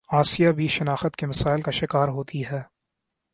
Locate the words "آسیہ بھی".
0.09-0.67